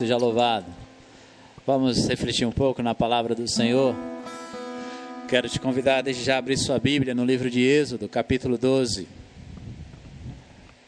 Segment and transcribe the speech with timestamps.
[0.00, 0.64] Seja louvado.
[1.66, 3.94] Vamos refletir um pouco na palavra do Senhor.
[5.28, 9.06] Quero te convidar desde já a abrir sua Bíblia no livro de Êxodo, capítulo 12.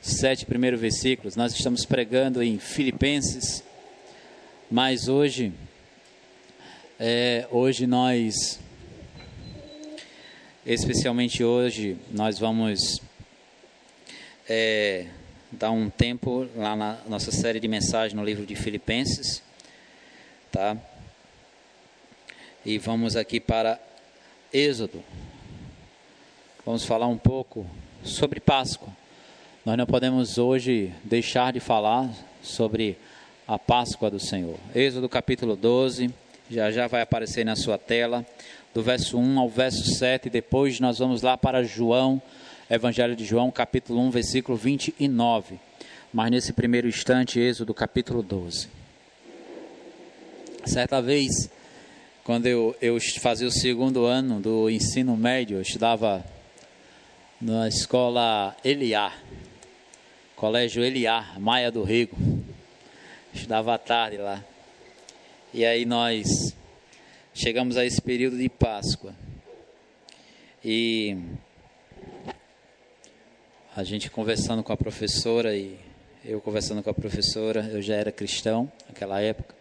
[0.00, 1.36] Sete primeiros versículos.
[1.36, 3.62] Nós estamos pregando em Filipenses,
[4.70, 5.52] mas hoje,
[6.98, 8.58] é, hoje nós,
[10.64, 13.02] especialmente hoje, nós vamos
[14.48, 15.04] é,
[15.52, 19.42] dar um tempo lá na nossa série de mensagens no livro de Filipenses,
[20.50, 20.76] tá?
[22.64, 23.78] E vamos aqui para
[24.52, 25.02] Êxodo.
[26.64, 27.66] Vamos falar um pouco
[28.02, 28.88] sobre Páscoa.
[29.64, 32.10] Nós não podemos hoje deixar de falar
[32.42, 32.96] sobre
[33.46, 34.58] a Páscoa do Senhor.
[34.74, 36.12] Êxodo capítulo 12,
[36.50, 38.24] já já vai aparecer na sua tela,
[38.72, 42.22] do verso 1 ao verso 7, depois nós vamos lá para João
[42.74, 45.60] Evangelho de João, capítulo 1, versículo 29.
[46.10, 48.66] Mas nesse primeiro instante, Êxodo, capítulo 12.
[50.64, 51.50] Certa vez,
[52.24, 56.24] quando eu, eu fazia o segundo ano do ensino médio, eu estudava
[57.38, 59.22] na escola Eliar,
[60.34, 62.16] colégio Eliar, Maia do Rego.
[63.34, 64.42] Estudava à tarde lá.
[65.52, 66.56] E aí nós
[67.34, 69.14] chegamos a esse período de Páscoa.
[70.64, 71.18] E
[73.74, 75.78] a gente conversando com a professora e
[76.22, 79.54] eu conversando com a professora, eu já era cristão naquela época.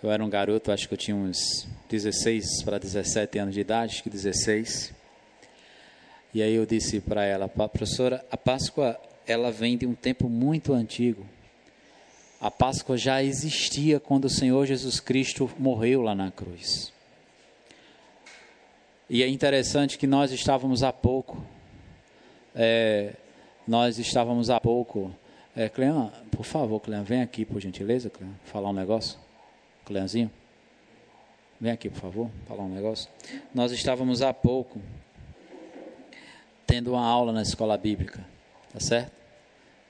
[0.00, 3.94] Eu era um garoto, acho que eu tinha uns 16 para 17 anos de idade,
[3.94, 4.94] acho que 16.
[6.32, 10.72] E aí eu disse para ela, professora, a Páscoa ela vem de um tempo muito
[10.72, 11.26] antigo.
[12.40, 16.92] A Páscoa já existia quando o Senhor Jesus Cristo morreu lá na cruz.
[19.10, 21.44] E é interessante que nós estávamos há pouco
[22.56, 23.12] é,
[23.68, 25.14] nós estávamos há pouco.
[25.54, 29.18] É, Clean, por favor, Clean, vem aqui, por gentileza, Clean, falar um negócio.
[29.84, 30.30] Cleanzinho,
[31.60, 33.10] vem aqui, por favor, falar um negócio.
[33.54, 34.80] Nós estávamos há pouco
[36.66, 38.24] tendo uma aula na escola bíblica,
[38.72, 39.12] tá certo?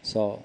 [0.03, 0.39] Só.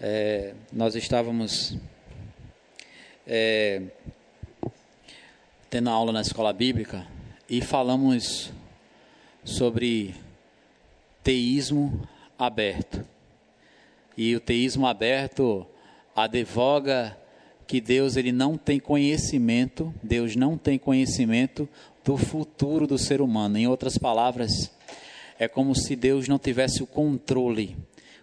[0.00, 1.76] É, nós estávamos
[3.28, 3.82] é,
[5.68, 7.06] tendo aula na escola bíblica
[7.48, 8.50] e falamos
[9.44, 10.14] sobre
[11.22, 13.04] teísmo aberto.
[14.16, 15.66] E o teísmo aberto
[16.16, 17.16] advoga
[17.66, 21.68] que Deus ele não tem conhecimento, Deus não tem conhecimento
[22.02, 23.58] do futuro do ser humano.
[23.58, 24.72] Em outras palavras,
[25.38, 27.76] é como se Deus não tivesse o controle,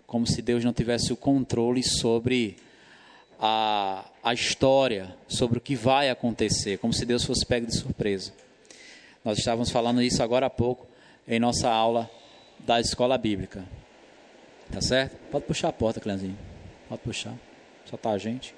[0.07, 2.57] como se Deus não tivesse o controle sobre
[3.39, 8.31] a, a história, sobre o que vai acontecer, como se Deus fosse pego de surpresa.
[9.23, 10.87] Nós estávamos falando isso agora há pouco
[11.27, 12.09] em nossa aula
[12.59, 13.63] da escola bíblica.
[14.71, 15.15] Tá certo?
[15.31, 16.37] Pode puxar a porta, Cleanzinho.
[16.89, 17.33] Pode puxar.
[17.85, 18.53] Só tá a gente.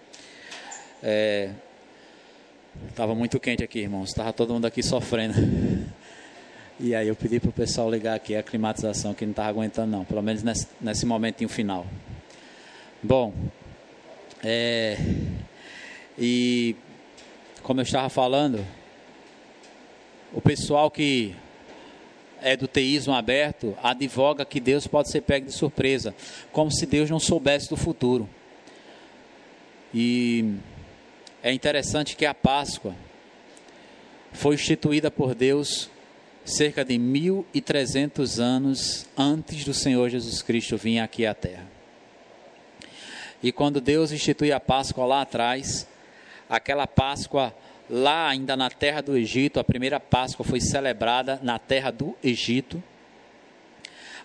[1.03, 1.51] É,
[2.95, 4.13] Tava muito quente aqui, irmãos.
[4.13, 5.35] Tava todo mundo aqui sofrendo.
[6.79, 9.89] E aí eu pedi para o pessoal ligar aqui a climatização, que não estava aguentando
[9.89, 11.87] não, pelo menos nesse, nesse momentinho final.
[13.01, 13.33] Bom,
[14.43, 14.97] é,
[16.17, 16.75] e
[17.63, 18.65] como eu estava falando,
[20.33, 21.35] o pessoal que
[22.41, 26.13] é do teísmo aberto advoga que Deus pode ser pego de surpresa,
[26.51, 28.29] como se Deus não soubesse do futuro.
[29.93, 30.55] E
[31.41, 32.95] é interessante que a Páscoa
[34.31, 35.89] foi instituída por Deus
[36.45, 41.76] cerca de 1300 anos antes do Senhor Jesus Cristo vir aqui à Terra.
[43.41, 45.87] E quando Deus institui a Páscoa lá atrás,
[46.49, 47.53] aquela Páscoa
[47.89, 52.81] lá ainda na terra do Egito, a primeira Páscoa foi celebrada na terra do Egito.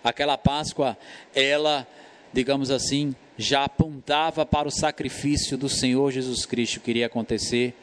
[0.03, 0.97] Aquela Páscoa,
[1.33, 1.87] ela,
[2.33, 7.75] digamos assim, já apontava para o sacrifício do Senhor Jesus Cristo que iria acontecer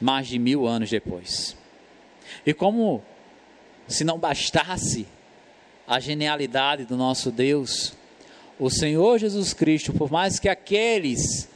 [0.00, 1.56] mais de mil anos depois.
[2.44, 3.02] E como
[3.88, 5.06] se não bastasse
[5.86, 7.94] a genialidade do nosso Deus,
[8.62, 11.48] o Senhor Jesus Cristo, por mais que aqueles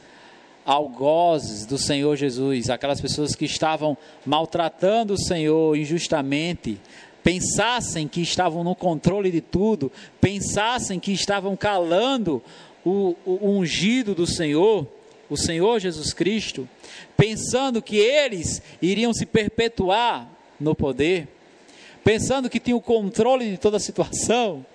[0.65, 6.77] algozes do Senhor Jesus, aquelas pessoas que estavam maltratando o Senhor injustamente,
[7.23, 9.89] pensassem que estavam no controle de tudo,
[10.19, 12.43] pensassem que estavam calando
[12.83, 14.85] o, o ungido do Senhor,
[15.29, 16.67] o Senhor Jesus Cristo,
[17.15, 21.29] pensando que eles iriam se perpetuar no poder,
[22.03, 24.65] pensando que tinham o controle de toda a situação,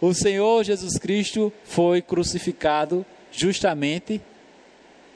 [0.00, 4.20] o Senhor Jesus Cristo foi crucificado justamente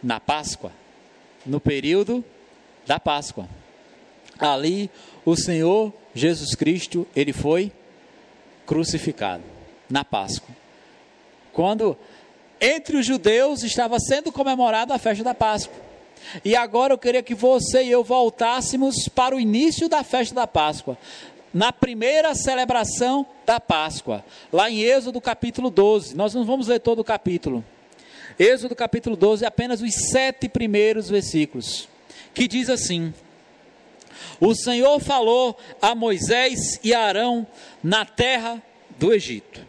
[0.02, 0.72] na Páscoa,
[1.44, 2.24] no período
[2.86, 3.48] da Páscoa.
[4.38, 4.90] Ali,
[5.24, 7.72] o Senhor Jesus Cristo, ele foi
[8.66, 9.42] crucificado
[9.88, 10.54] na Páscoa.
[11.52, 11.96] Quando
[12.60, 15.74] entre os judeus estava sendo comemorada a festa da Páscoa.
[16.44, 20.46] E agora eu queria que você e eu voltássemos para o início da festa da
[20.46, 20.98] Páscoa,
[21.56, 24.22] na primeira celebração da Páscoa,
[24.52, 26.14] lá em Êxodo capítulo 12.
[26.14, 27.64] Nós não vamos ler todo o capítulo.
[28.38, 31.88] Êxodo capítulo 12, apenas os sete primeiros versículos,
[32.34, 33.14] que diz assim:
[34.38, 37.46] O Senhor falou a Moisés e a Arão
[37.82, 38.62] na terra
[38.98, 39.64] do Egito.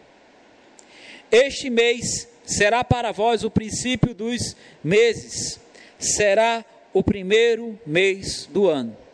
[1.32, 4.54] Este mês será para vós o princípio dos
[4.84, 5.58] meses,
[5.98, 6.62] será
[6.92, 9.07] o primeiro mês do ano.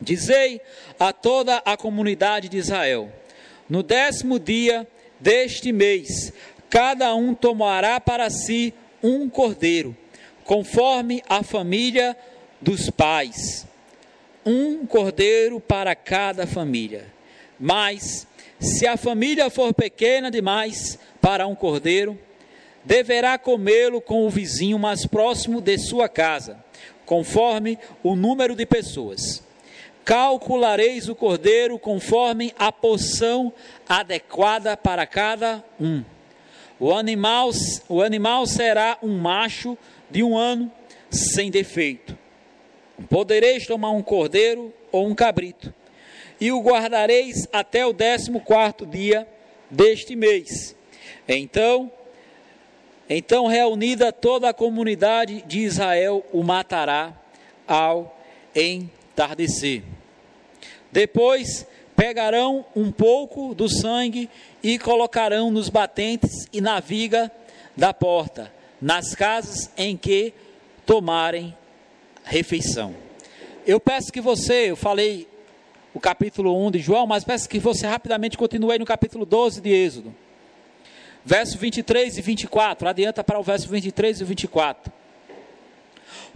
[0.00, 0.60] Dizei
[0.98, 3.12] a toda a comunidade de Israel:
[3.68, 4.86] no décimo dia
[5.20, 6.32] deste mês
[6.68, 9.96] cada um tomará para si um cordeiro,
[10.44, 12.16] conforme a família
[12.60, 13.66] dos pais.
[14.44, 17.06] Um cordeiro para cada família.
[17.58, 18.26] Mas,
[18.58, 22.18] se a família for pequena demais para um cordeiro,
[22.84, 26.62] deverá comê-lo com o vizinho mais próximo de sua casa,
[27.04, 29.42] conforme o número de pessoas.
[30.08, 33.52] Calculareis o cordeiro conforme a porção
[33.86, 36.02] adequada para cada um
[36.78, 37.50] o animal,
[37.88, 39.76] o animal será um macho
[40.08, 40.70] de um ano
[41.10, 42.16] sem defeito.
[43.10, 45.74] Podereis tomar um cordeiro ou um cabrito,
[46.40, 49.26] e o guardareis até o décimo quarto dia
[49.70, 50.74] deste mês.
[51.26, 51.90] Então,
[53.08, 57.12] então reunida toda a comunidade de Israel o matará
[57.66, 58.16] ao
[58.54, 59.82] entardecer.
[60.90, 64.30] Depois pegarão um pouco do sangue
[64.62, 67.30] e colocarão nos batentes e na viga
[67.76, 70.32] da porta, nas casas em que
[70.86, 71.54] tomarem
[72.24, 72.94] refeição.
[73.66, 75.28] Eu peço que você, eu falei
[75.92, 79.70] o capítulo 1 de João, mas peço que você rapidamente continue no capítulo 12 de
[79.70, 80.14] Êxodo.
[81.24, 84.92] Verso 23 e 24, adianta para o verso 23 e 24.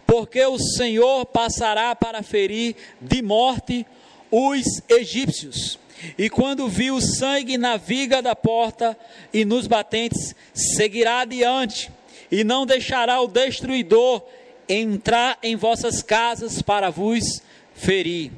[0.06, 3.86] Porque o Senhor passará para ferir de morte
[4.32, 5.78] os egípcios
[6.18, 8.98] e quando viu o sangue na viga da porta
[9.32, 11.90] e nos batentes, seguirá adiante,
[12.30, 14.22] e não deixará o destruidor
[14.68, 17.42] entrar em vossas casas para vos
[17.74, 18.32] ferir.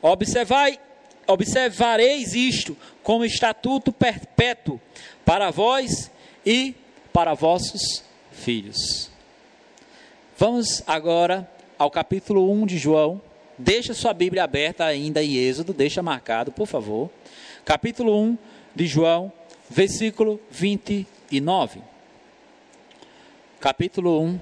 [0.00, 0.78] Observai,
[1.26, 4.80] observareis isto como estatuto perpétuo
[5.24, 6.10] para vós
[6.44, 6.74] e
[7.12, 9.10] para vossos filhos.
[10.36, 13.20] Vamos agora ao capítulo 1 de João,
[13.58, 17.10] Deixa sua Bíblia aberta ainda em Êxodo, deixa marcado, por favor.
[17.64, 18.38] Capítulo 1
[18.74, 19.32] de João,
[19.68, 21.82] versículo 29.
[23.60, 24.40] Capítulo 1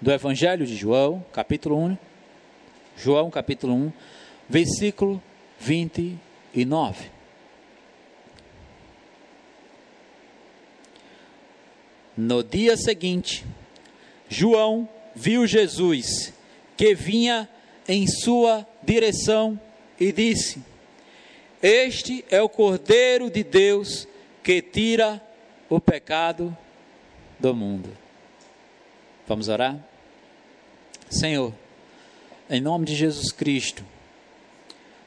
[0.00, 1.96] do Evangelho de João, capítulo 1,
[2.96, 3.92] João, capítulo 1,
[4.48, 5.22] versículo
[5.60, 7.10] 29.
[12.16, 13.44] No dia seguinte,
[14.28, 16.32] João viu Jesus
[16.76, 17.48] que vinha
[17.88, 19.58] em sua direção
[19.98, 20.62] e disse:
[21.62, 24.06] Este é o Cordeiro de Deus
[24.42, 25.22] que tira
[25.68, 26.56] o pecado
[27.38, 27.90] do mundo.
[29.26, 29.78] Vamos orar?
[31.10, 31.52] Senhor,
[32.48, 33.84] em nome de Jesus Cristo,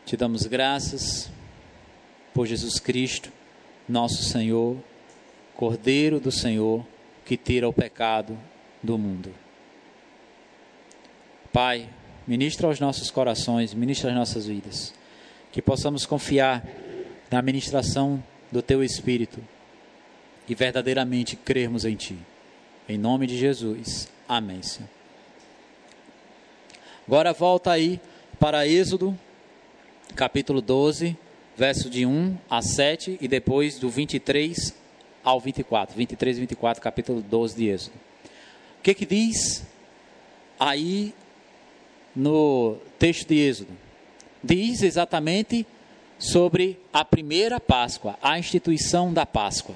[0.05, 1.29] te damos graças
[2.33, 3.31] por Jesus Cristo,
[3.87, 4.77] nosso Senhor,
[5.55, 6.85] Cordeiro do Senhor,
[7.25, 8.37] que tira o pecado
[8.81, 9.33] do mundo.
[11.51, 11.89] Pai,
[12.29, 14.93] ministra aos nossos corações, ministra às nossas vidas.
[15.51, 16.63] Que possamos confiar
[17.31, 19.39] na ministração do Teu Espírito
[20.47, 22.15] e verdadeiramente crermos em Ti.
[22.87, 24.07] Em nome de Jesus.
[24.27, 24.87] Amém, Senhor.
[27.07, 27.99] Agora volta aí
[28.39, 29.17] para Êxodo,
[30.15, 31.17] capítulo 12,
[31.57, 34.75] verso de 1 a 7 e depois do 23
[35.23, 35.97] ao 24.
[35.97, 37.95] 23 e 24, capítulo 12 de Êxodo.
[38.77, 39.65] O que que diz
[40.59, 41.11] aí
[42.19, 43.71] no texto de Êxodo.
[44.43, 45.65] Diz exatamente
[46.17, 49.75] sobre a primeira Páscoa, a instituição da Páscoa.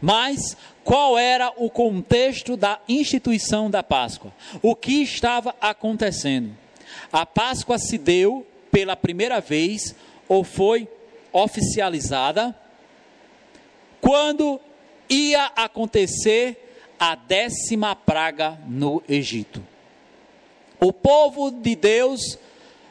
[0.00, 4.32] Mas qual era o contexto da instituição da Páscoa?
[4.60, 6.54] O que estava acontecendo?
[7.10, 9.94] A Páscoa se deu pela primeira vez
[10.28, 10.86] ou foi
[11.32, 12.54] oficializada
[14.00, 14.60] quando
[15.08, 19.62] ia acontecer a décima praga no Egito.
[20.80, 22.38] O povo de Deus,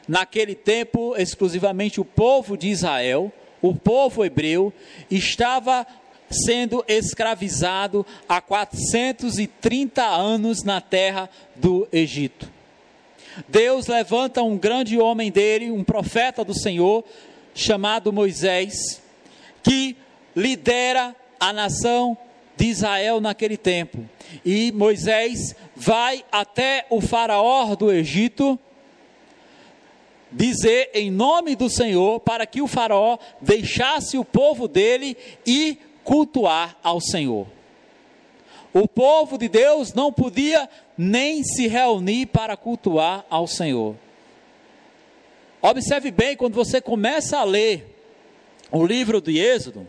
[0.06, 4.72] naquele tempo, exclusivamente o povo de Israel, o povo hebreu,
[5.10, 5.86] estava
[6.30, 12.50] sendo escravizado há 430 anos na terra do Egito.
[13.48, 17.04] Deus levanta um grande homem dele, um profeta do Senhor,
[17.54, 19.00] chamado Moisés,
[19.62, 19.96] que
[20.34, 22.16] lidera a nação
[22.56, 24.04] de Israel naquele tempo.
[24.44, 28.58] E Moisés vai até o faraó do Egito
[30.30, 35.16] dizer em nome do Senhor para que o faraó deixasse o povo dele
[35.46, 37.46] e cultuar ao Senhor.
[38.74, 43.94] O povo de Deus não podia nem se reunir para cultuar ao Senhor.
[45.62, 47.96] Observe bem, quando você começa a ler
[48.70, 49.86] o livro de Êxodo,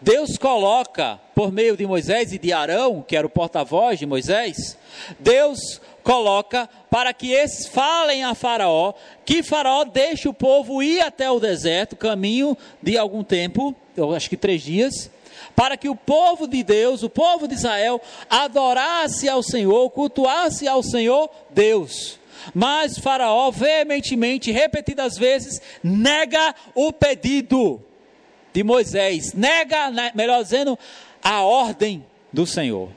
[0.00, 4.78] Deus coloca, por meio de Moisés e de Arão, que era o porta-voz de Moisés,
[5.18, 11.30] Deus coloca para que esses falem a Faraó, que Faraó deixe o povo ir até
[11.30, 15.10] o deserto, caminho de algum tempo, eu acho que três dias,
[15.54, 18.00] para que o povo de Deus, o povo de Israel,
[18.30, 22.18] adorasse ao Senhor, cultuasse ao Senhor Deus.
[22.54, 27.82] Mas Faraó veementemente, repetidas vezes, nega o pedido
[28.58, 30.76] de Moisés, nega, né, melhor dizendo,
[31.22, 32.90] a ordem do Senhor.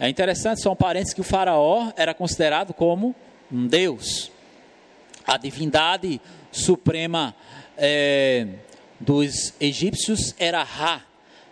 [0.00, 3.14] É interessante, são parentes que o Faraó era considerado como
[3.52, 4.32] um Deus,
[5.26, 6.18] a divindade
[6.50, 7.36] suprema
[7.76, 8.46] é,
[8.98, 11.02] dos egípcios era Ra,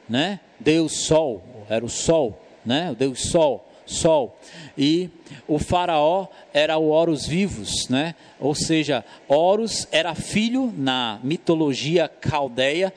[0.08, 0.40] né?
[0.58, 2.90] Deus Sol, era o Sol, né?
[2.90, 4.34] O Deus Sol, Sol.
[4.80, 5.10] E
[5.46, 8.14] o faraó era o Horus vivos, né?
[8.38, 12.90] Ou seja, Horus era filho na mitologia caldeia,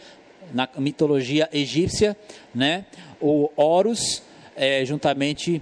[0.53, 2.15] na mitologia egípcia,
[2.55, 2.85] né?
[3.19, 4.23] O Horus,
[4.55, 5.61] é, juntamente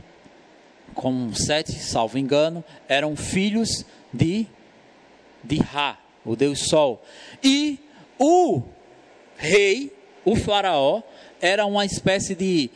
[0.93, 4.45] com Sete, salvo engano, eram filhos de
[5.43, 7.01] de Ra, o Deus Sol.
[7.43, 7.79] E
[8.19, 8.61] o
[9.37, 9.91] rei,
[10.23, 11.01] o faraó,
[11.41, 12.69] era uma espécie de,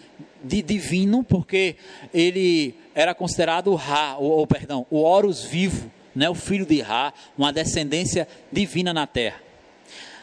[0.43, 1.75] de divino, porque
[2.11, 7.13] ele era considerado Ra, ou, ou perdão, o Horus vivo, né, o filho de Ra,
[7.37, 9.41] uma descendência divina na terra.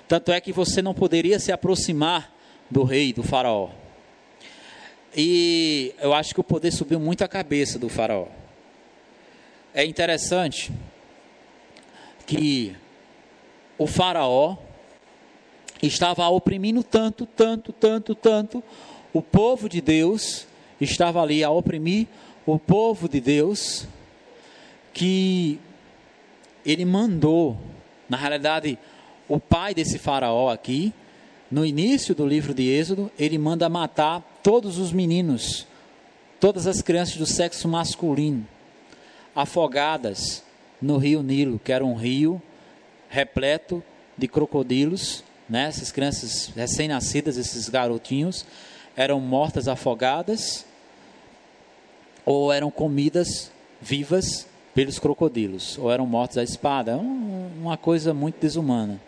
[0.09, 2.33] Tanto é que você não poderia se aproximar
[2.71, 3.69] do rei, do faraó.
[5.15, 8.27] E eu acho que o poder subiu muito a cabeça do faraó.
[9.75, 10.73] É interessante
[12.27, 12.75] que
[13.77, 14.57] o faraó
[15.83, 18.65] estava oprimindo tanto, tanto, tanto, tanto
[19.13, 20.47] o povo de Deus,
[20.81, 22.07] estava ali a oprimir
[22.45, 23.87] o povo de Deus,
[24.93, 25.61] que
[26.65, 27.59] ele mandou,
[28.09, 28.79] na realidade,
[29.29, 30.93] o pai desse faraó aqui,
[31.51, 35.67] no início do livro de Êxodo, ele manda matar todos os meninos,
[36.41, 38.47] todas as crianças do sexo masculino,
[39.35, 40.43] afogadas
[40.81, 42.43] no rio Nilo, que era um rio
[43.09, 43.83] repleto
[44.17, 45.67] de crocodilos, né?
[45.67, 48.45] Essas crianças recém-nascidas, esses garotinhos,
[48.97, 50.67] eram mortas afogadas
[52.25, 53.51] ou eram comidas
[53.81, 56.93] vivas pelos crocodilos, ou eram mortos à espada.
[56.93, 59.01] É uma coisa muito desumana.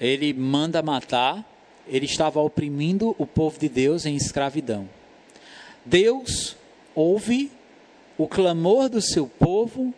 [0.00, 1.44] Ele manda matar,
[1.86, 4.88] ele estava oprimindo o povo de Deus em escravidão.
[5.84, 6.56] Deus
[6.94, 7.50] ouve
[8.18, 9.94] o clamor do seu povo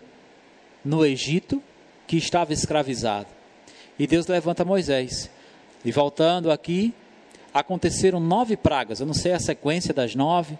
[0.84, 1.62] no Egito,
[2.06, 3.26] que estava escravizado.
[3.98, 5.30] E Deus levanta Moisés.
[5.84, 6.94] E voltando aqui,
[7.52, 9.00] aconteceram nove pragas.
[9.00, 10.58] Eu não sei a sequência das nove,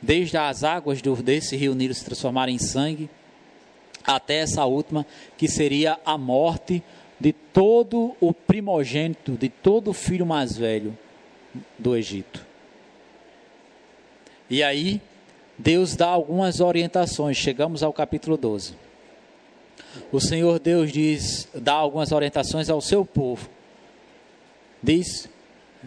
[0.00, 3.08] desde as águas do, desse rio Nilo se transformarem em sangue,
[4.04, 6.82] até essa última, que seria a morte
[7.20, 10.96] de todo o primogênito, de todo o filho mais velho
[11.78, 12.46] do Egito.
[14.48, 15.00] E aí,
[15.58, 17.36] Deus dá algumas orientações.
[17.36, 18.88] Chegamos ao capítulo 12
[20.10, 23.48] o Senhor Deus diz, dá algumas orientações ao seu povo.
[24.82, 25.28] Diz,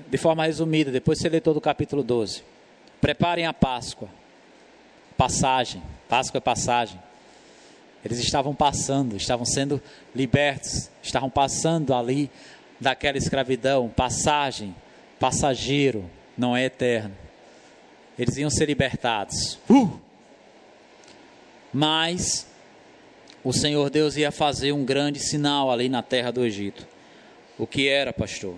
[0.09, 2.43] de forma resumida, depois você lê todo o capítulo 12.
[3.01, 4.07] Preparem a Páscoa.
[5.17, 5.81] Passagem.
[6.07, 7.01] Páscoa é passagem.
[8.05, 9.81] Eles estavam passando, estavam sendo
[10.15, 12.31] libertos, estavam passando ali
[12.79, 13.89] daquela escravidão.
[13.89, 14.75] Passagem,
[15.19, 17.15] passageiro, não é eterno.
[18.17, 19.59] Eles iam ser libertados.
[19.69, 19.99] Uh!
[21.73, 22.47] Mas
[23.43, 26.87] o Senhor Deus ia fazer um grande sinal ali na terra do Egito.
[27.57, 28.55] O que era, pastor?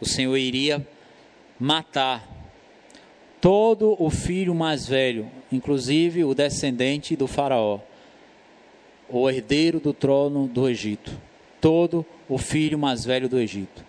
[0.00, 0.86] O Senhor iria
[1.58, 2.37] matar
[3.40, 7.80] todo o filho mais velho, inclusive o descendente do Faraó,
[9.08, 11.12] o herdeiro do trono do Egito.
[11.60, 13.84] Todo o filho mais velho do Egito.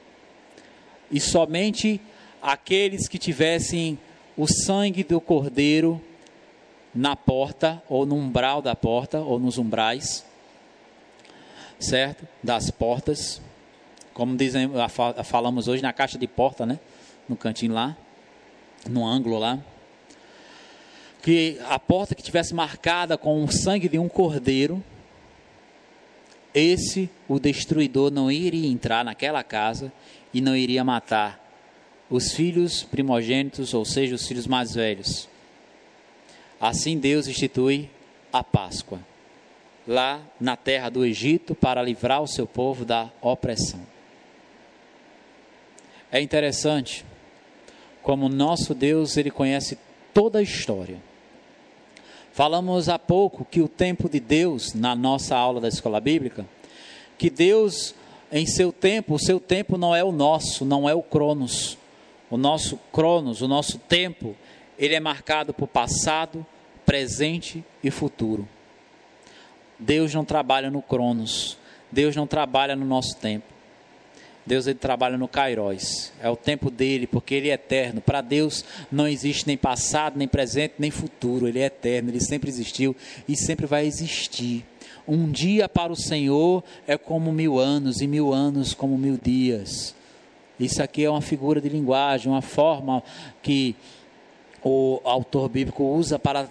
[1.11, 1.99] E somente
[2.41, 3.97] aqueles que tivessem
[4.37, 6.01] o sangue do cordeiro
[6.93, 10.25] na porta, ou no umbral da porta, ou nos umbrais,
[11.79, 12.27] certo?
[12.41, 13.41] Das portas,
[14.13, 14.69] como dizem,
[15.23, 16.79] falamos hoje na caixa de porta, né?
[17.27, 17.95] No cantinho lá,
[18.87, 19.59] no ângulo lá.
[21.21, 24.83] Que a porta que tivesse marcada com o sangue de um cordeiro,
[26.53, 29.91] esse o destruidor não iria entrar naquela casa
[30.33, 31.45] e não iria matar
[32.09, 35.29] os filhos primogênitos, ou seja, os filhos mais velhos.
[36.59, 37.89] Assim Deus institui
[38.33, 38.99] a Páscoa,
[39.87, 43.81] lá na terra do Egito, para livrar o seu povo da opressão.
[46.11, 47.05] É interessante
[48.01, 49.77] como nosso Deus, ele conhece
[50.13, 50.97] toda a história.
[52.31, 56.45] Falamos há pouco que o tempo de Deus, na nossa aula da escola bíblica,
[57.17, 57.93] que Deus,
[58.31, 61.77] em seu tempo, o seu tempo não é o nosso, não é o Cronos.
[62.29, 64.35] O nosso Cronos, o nosso tempo,
[64.77, 66.45] ele é marcado por passado,
[66.85, 68.47] presente e futuro.
[69.77, 71.57] Deus não trabalha no Cronos,
[71.91, 73.58] Deus não trabalha no nosso tempo.
[74.49, 78.01] Deus ele trabalha no Kairos, é o tempo dele, porque ele é eterno.
[78.01, 81.47] Para Deus não existe nem passado, nem presente, nem futuro.
[81.47, 82.95] Ele é eterno, ele sempre existiu
[83.27, 84.65] e sempre vai existir.
[85.07, 89.93] Um dia para o Senhor é como mil anos, e mil anos como mil dias.
[90.59, 93.03] Isso aqui é uma figura de linguagem, uma forma
[93.43, 93.75] que
[94.63, 96.49] o autor bíblico usa para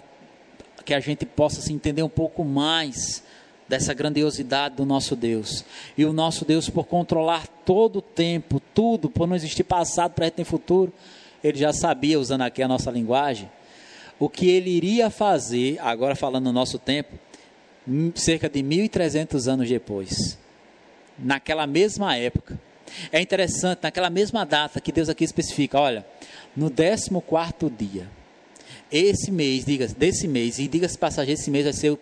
[0.85, 3.21] que a gente possa se entender um pouco mais
[3.69, 5.63] dessa grandiosidade do nosso Deus.
[5.95, 10.41] E o nosso Deus, por controlar todo o tempo, tudo, por não existir passado, presente
[10.41, 10.91] e futuro,
[11.43, 13.49] ele já sabia, usando aqui a nossa linguagem,
[14.17, 17.17] o que ele iria fazer, agora falando no nosso tempo,
[18.15, 20.37] cerca de 1.300 anos depois.
[21.17, 22.59] Naquela mesma época.
[23.11, 26.03] É interessante, naquela mesma data que Deus aqui especifica, olha,
[26.55, 28.18] no 14 dia
[28.91, 31.97] esse mês, diga desse mês, e diga-se passagem, esse mês vai, ser,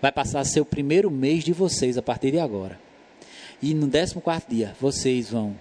[0.00, 2.78] vai passar a ser o primeiro mês de vocês a partir de agora.
[3.62, 5.56] E no 14 dia, vocês vão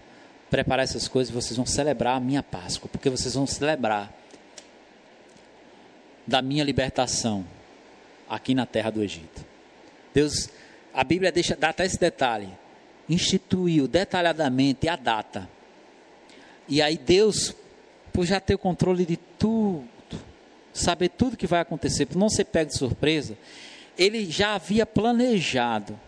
[0.49, 4.13] preparar essas coisas, vocês vão celebrar a minha Páscoa, porque vocês vão celebrar
[6.25, 7.45] da minha libertação
[8.29, 9.45] aqui na terra do Egito.
[10.13, 10.49] Deus,
[10.93, 12.49] a Bíblia deixa, dá até esse detalhe,
[13.07, 15.49] instituiu detalhadamente a data.
[16.67, 17.55] E aí Deus,
[18.13, 19.87] por já ter o controle de tudo,
[20.79, 23.37] saber tudo que vai acontecer, para não ser pego de surpresa,
[23.97, 25.99] ele já havia planejado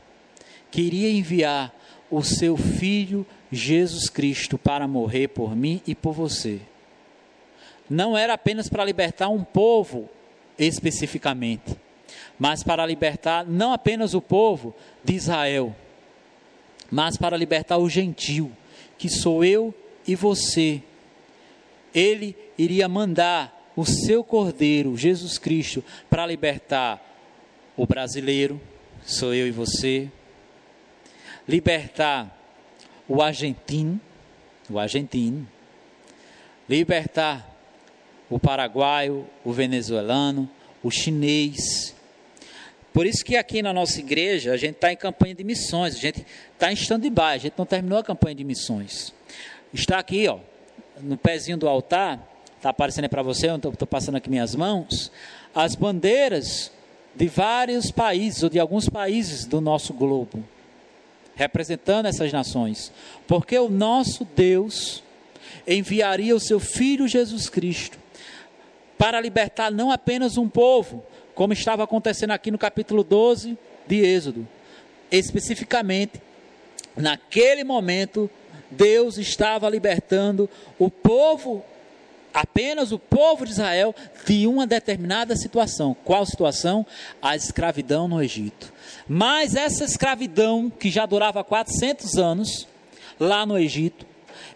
[0.72, 1.74] que iria enviar
[2.10, 6.62] o seu filho Jesus Cristo para morrer por mim e por você.
[7.90, 10.10] Não era apenas para libertar um povo
[10.58, 11.76] especificamente,
[12.40, 15.76] mas para libertar não apenas o povo de Israel,
[16.90, 18.52] mas para libertar o gentil,
[18.98, 19.74] que sou eu
[20.08, 20.82] e você.
[21.94, 27.02] Ele iria mandar o seu Cordeiro, Jesus Cristo, para libertar
[27.78, 28.60] o brasileiro,
[29.04, 30.10] sou eu e você,
[31.48, 32.38] libertar
[33.08, 34.00] o argentino,
[34.70, 35.48] o argentino,
[36.68, 37.48] libertar
[38.30, 40.50] o paraguaio, o venezuelano,
[40.82, 41.96] o chinês.
[42.94, 46.00] Por isso que aqui na nossa igreja a gente está em campanha de missões, a
[46.00, 49.14] gente está em stand-by, a gente não terminou a campanha de missões.
[49.74, 50.40] Está aqui, ó,
[51.02, 52.31] no pezinho do altar,
[52.62, 55.12] está aparecendo para você, eu estou passando aqui minhas mãos,
[55.54, 56.72] as bandeiras
[57.16, 60.44] de vários países, ou de alguns países do nosso globo,
[61.34, 62.94] representando essas nações,
[63.26, 65.04] porque o nosso Deus
[65.68, 67.98] enviaria o seu Filho Jesus Cristo
[68.96, 74.48] para libertar não apenas um povo, como estava acontecendo aqui no capítulo 12 de Êxodo,
[75.12, 76.22] especificamente,
[76.96, 78.30] naquele momento,
[78.70, 80.48] Deus estava libertando
[80.78, 81.66] o povo
[82.34, 85.96] apenas o povo de Israel de uma determinada situação.
[86.04, 86.86] Qual situação?
[87.22, 88.72] A escravidão no Egito.
[89.08, 92.68] Mas essa escravidão, que já durava 400 anos,
[93.20, 94.06] lá no Egito,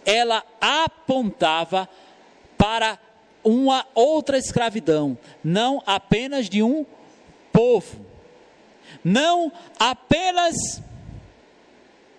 [0.06, 1.90] ela apontava
[2.58, 3.00] para
[3.44, 6.86] uma outra escravidão, não apenas de um
[7.52, 8.04] povo,
[9.04, 10.82] não apenas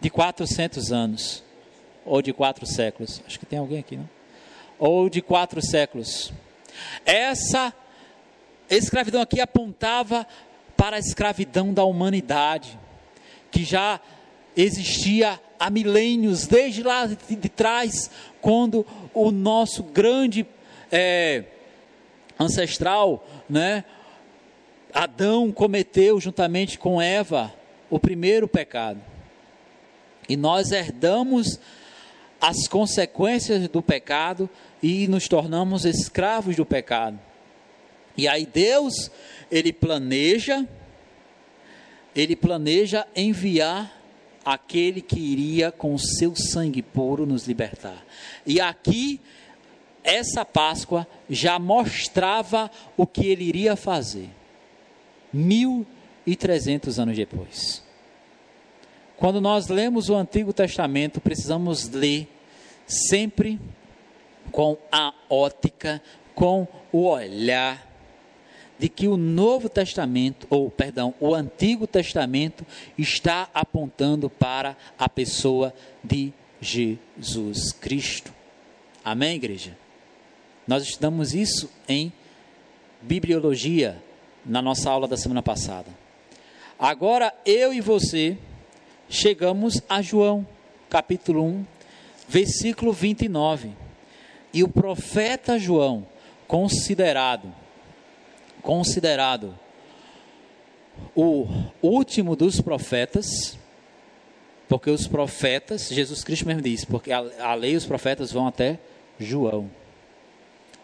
[0.00, 1.42] de 400 anos,
[2.04, 3.20] ou de quatro séculos.
[3.26, 4.15] Acho que tem alguém aqui, não?
[4.78, 6.32] Ou de quatro séculos.
[7.04, 7.72] Essa
[8.68, 10.26] escravidão aqui apontava
[10.76, 12.78] para a escravidão da humanidade,
[13.50, 14.00] que já
[14.56, 18.10] existia há milênios, desde lá de, trás,
[18.40, 20.46] quando o nosso grande
[20.90, 21.44] é,
[22.38, 23.84] ancestral, né,
[24.92, 27.52] Adão cometeu juntamente com Eva
[27.90, 29.00] o primeiro pecado.
[30.28, 31.60] E nós herdamos
[32.40, 34.48] as consequências do pecado
[34.82, 37.18] e nos tornamos escravos do pecado.
[38.16, 39.10] E aí Deus,
[39.50, 40.66] ele planeja,
[42.14, 43.92] ele planeja enviar
[44.44, 48.04] aquele que iria com o seu sangue puro nos libertar.
[48.46, 49.20] E aqui
[50.02, 54.30] essa Páscoa já mostrava o que ele iria fazer.
[55.32, 55.84] Mil
[56.24, 57.82] e trezentos anos depois.
[59.16, 62.28] Quando nós lemos o Antigo Testamento, precisamos ler
[62.86, 63.58] sempre
[64.56, 66.00] com a ótica,
[66.34, 67.86] com o olhar
[68.78, 72.64] de que o Novo Testamento, ou perdão, o Antigo Testamento
[72.96, 78.32] está apontando para a pessoa de Jesus Cristo.
[79.04, 79.76] Amém, igreja?
[80.66, 82.10] Nós estudamos isso em
[83.02, 84.02] bibliologia
[84.42, 85.90] na nossa aula da semana passada.
[86.78, 88.38] Agora eu e você
[89.06, 90.46] chegamos a João,
[90.88, 91.66] capítulo 1,
[92.26, 93.84] versículo 29.
[94.52, 96.06] E o profeta João,
[96.46, 97.52] considerado
[98.66, 99.56] considerado
[101.14, 101.46] o
[101.80, 103.56] último dos profetas,
[104.68, 108.48] porque os profetas, Jesus Cristo mesmo disse, porque a, a lei e os profetas vão
[108.48, 108.80] até
[109.20, 109.70] João.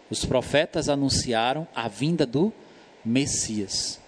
[0.09, 2.53] Os profetas anunciaram a vinda do
[3.03, 3.99] Messias.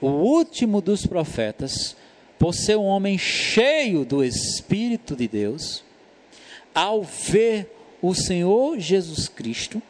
[0.00, 1.94] O último dos profetas,
[2.38, 5.84] por ser um homem cheio do Espírito de Deus,
[6.74, 9.82] ao ver o Senhor Jesus Cristo,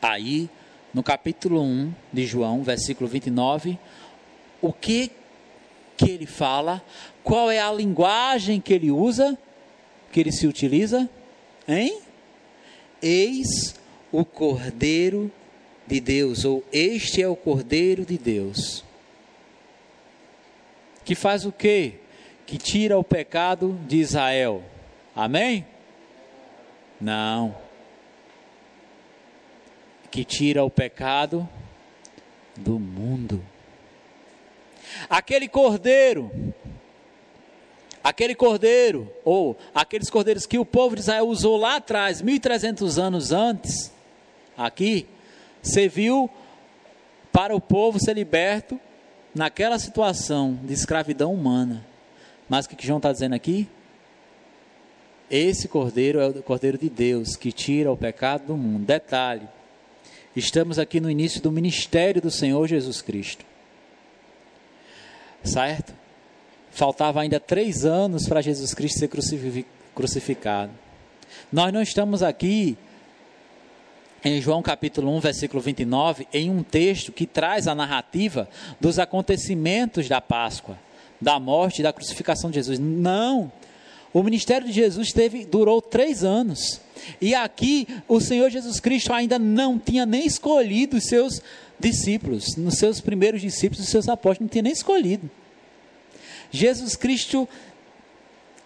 [0.00, 0.48] aí
[0.92, 3.78] no capítulo 1 de João, versículo 29,
[4.60, 5.10] o que
[5.96, 6.82] que ele fala,
[7.24, 9.36] qual é a linguagem que ele usa,
[10.12, 11.08] que ele se utiliza,
[11.66, 12.00] hein?
[13.00, 13.74] Eis
[14.12, 15.30] o Cordeiro
[15.86, 18.84] de Deus, ou este é o Cordeiro de Deus.
[21.04, 21.94] Que faz o quê?
[22.44, 24.62] Que tira o pecado de Israel.
[25.14, 25.64] Amém?
[27.00, 27.54] Não.
[30.10, 31.48] Que tira o pecado
[32.56, 33.44] do mundo.
[35.10, 36.30] Aquele cordeiro,
[38.02, 43.32] aquele cordeiro, ou aqueles cordeiros que o povo de Israel usou lá atrás, 1300 anos
[43.32, 43.92] antes,
[44.56, 45.06] aqui,
[45.60, 46.30] serviu
[47.32, 48.80] para o povo ser liberto
[49.34, 51.84] naquela situação de escravidão humana.
[52.48, 53.68] Mas o que João está dizendo aqui?
[55.30, 58.84] Esse cordeiro é o cordeiro de Deus que tira o pecado do mundo.
[58.84, 59.48] Detalhe:
[60.34, 63.44] estamos aqui no início do ministério do Senhor Jesus Cristo.
[65.42, 65.92] Certo?
[66.70, 69.10] Faltava ainda três anos para Jesus Cristo ser
[69.94, 70.72] crucificado.
[71.52, 72.76] Nós não estamos aqui
[74.24, 78.48] em João capítulo 1, versículo 29, em um texto que traz a narrativa
[78.80, 80.78] dos acontecimentos da Páscoa,
[81.20, 82.78] da morte e da crucificação de Jesus.
[82.78, 83.50] Não!
[84.16, 86.80] O ministério de Jesus teve, durou três anos.
[87.20, 91.42] E aqui o Senhor Jesus Cristo ainda não tinha nem escolhido os seus
[91.78, 95.30] discípulos, nos seus primeiros discípulos, os seus apóstolos, não tinha nem escolhido.
[96.50, 97.46] Jesus Cristo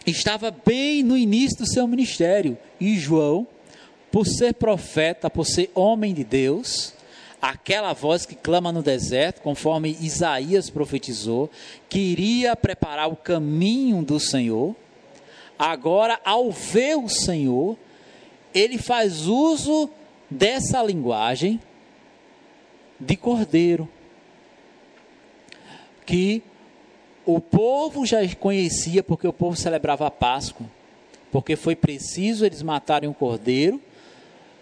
[0.06, 2.56] estava bem no início do seu ministério.
[2.80, 3.44] E João,
[4.12, 6.94] por ser profeta, por ser homem de Deus,
[7.42, 11.50] aquela voz que clama no deserto, conforme Isaías profetizou,
[11.88, 14.76] que iria preparar o caminho do Senhor
[15.60, 17.76] Agora, ao ver o Senhor,
[18.54, 19.90] ele faz uso
[20.30, 21.60] dessa linguagem
[22.98, 23.86] de cordeiro,
[26.06, 26.42] que
[27.26, 30.66] o povo já conhecia, porque o povo celebrava a Páscoa,
[31.30, 33.78] porque foi preciso eles matarem um cordeiro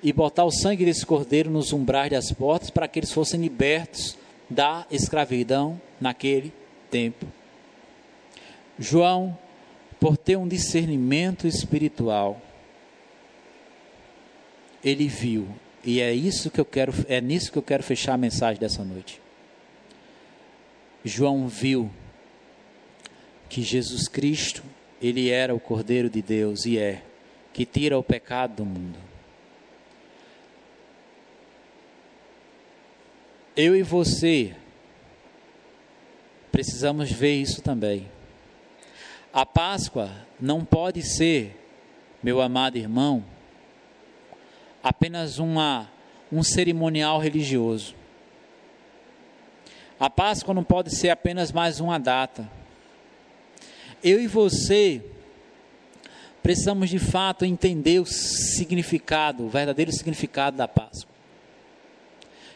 [0.03, 4.19] e botar o sangue desse cordeiro nos umbrais das portas para que eles fossem libertos
[4.51, 6.53] da escravidão naquele
[6.91, 7.25] tempo.
[8.77, 9.39] João
[10.01, 12.41] por ter um discernimento espiritual,
[14.85, 15.49] ele viu,
[15.85, 18.85] e é isso que eu quero, é nisso que eu quero fechar a mensagem dessa
[18.85, 19.21] noite.
[21.05, 21.91] João viu
[23.49, 24.63] que Jesus Cristo,
[25.01, 27.03] ele era o Cordeiro de Deus e é
[27.53, 28.99] que tira o pecado do mundo.
[33.57, 34.55] Eu e você
[36.53, 38.07] precisamos ver isso também.
[39.33, 40.11] A Páscoa
[40.41, 41.55] não pode ser,
[42.23, 43.23] meu amado irmão,
[44.83, 45.91] apenas uma,
[46.33, 47.95] um cerimonial religioso.
[50.01, 52.51] A Páscoa não pode ser apenas mais uma data.
[54.03, 55.03] Eu e você
[56.43, 61.15] precisamos de fato entender o significado, o verdadeiro significado da Páscoa.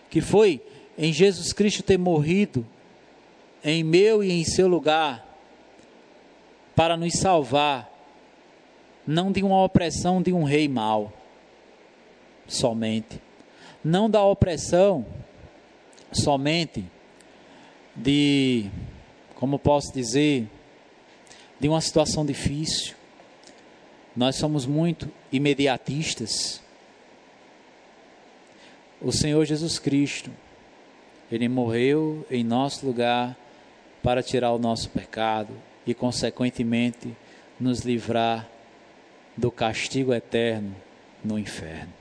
[0.08, 0.62] Que foi
[0.96, 2.66] em Jesus Cristo ter morrido
[3.62, 5.31] em meu e em seu lugar
[6.74, 7.90] para nos salvar,
[9.06, 11.12] não de uma opressão de um rei mau,
[12.46, 13.20] somente,
[13.84, 15.04] não da opressão
[16.12, 16.84] somente
[17.94, 18.66] de,
[19.34, 20.48] como posso dizer,
[21.58, 22.94] de uma situação difícil.
[24.14, 26.62] Nós somos muito imediatistas.
[29.00, 30.30] O Senhor Jesus Cristo,
[31.30, 33.36] Ele morreu em nosso lugar
[34.02, 35.54] para tirar o nosso pecado,
[35.86, 37.16] e, consequentemente,
[37.58, 38.48] nos livrar
[39.36, 40.74] do castigo eterno
[41.24, 41.92] no inferno.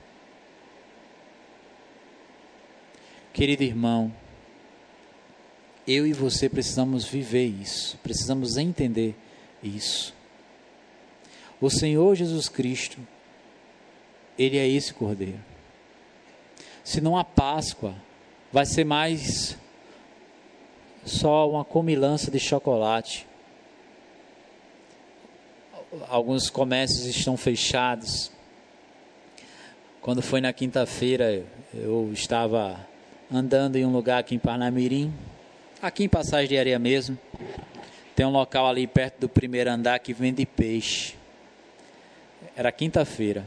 [3.32, 4.12] Querido irmão,
[5.86, 9.14] eu e você precisamos viver isso, precisamos entender
[9.62, 10.14] isso.
[11.60, 12.98] O Senhor Jesus Cristo,
[14.38, 15.40] Ele é esse Cordeiro.
[16.84, 17.94] Se não a Páscoa,
[18.52, 19.56] vai ser mais
[21.04, 23.26] só uma comilança de chocolate.
[26.08, 28.32] Alguns comércios estão fechados.
[30.00, 32.80] Quando foi na quinta-feira, eu estava
[33.30, 35.12] andando em um lugar aqui em Parnamirim,
[35.82, 37.18] aqui em Passagem de Areia mesmo.
[38.16, 41.14] Tem um local ali perto do primeiro andar que vende peixe.
[42.56, 43.46] Era quinta-feira.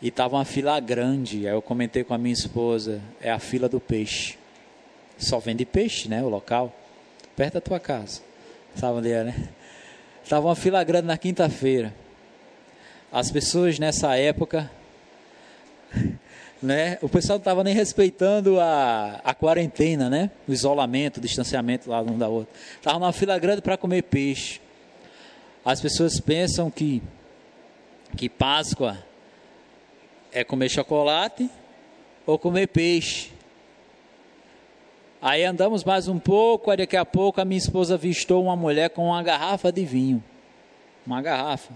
[0.00, 1.46] E estava uma fila grande.
[1.46, 4.38] Aí eu comentei com a minha esposa: é a fila do peixe.
[5.18, 6.22] Só vende peixe, né?
[6.22, 6.74] O local.
[7.36, 8.22] Perto da tua casa.
[8.74, 9.48] Sabe onde é, né?
[10.28, 11.94] Estava uma fila grande na quinta-feira.
[13.10, 14.70] As pessoas nessa época
[16.62, 16.98] né?
[17.00, 20.30] O pessoal não estava nem respeitando a, a quarentena, né?
[20.46, 22.52] O isolamento, o distanciamento lá um da outra.
[22.76, 24.60] Estava numa fila grande para comer peixe.
[25.64, 27.02] As pessoas pensam que
[28.14, 28.98] que Páscoa
[30.30, 31.48] é comer chocolate
[32.26, 33.30] ou comer peixe.
[35.20, 38.90] Aí andamos mais um pouco, aí daqui a pouco a minha esposa avistou uma mulher
[38.90, 40.22] com uma garrafa de vinho.
[41.06, 41.72] Uma garrafa.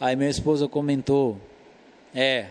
[0.00, 1.36] Aí minha esposa comentou:
[2.14, 2.46] É,